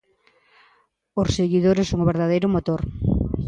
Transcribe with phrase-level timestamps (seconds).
[1.21, 2.81] Os seguidores son o verdadeiro motor.